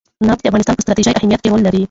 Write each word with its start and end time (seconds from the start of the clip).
نفت 0.29 0.39
د 0.43 0.47
افغانستان 0.49 0.75
په 0.77 0.83
ستراتیژیک 0.85 1.15
اهمیت 1.17 1.41
کې 1.41 1.49
رول 1.51 1.61
لري. 1.67 1.79